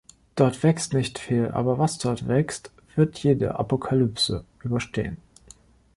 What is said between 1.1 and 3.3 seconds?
viel, aber was dort wächst, wird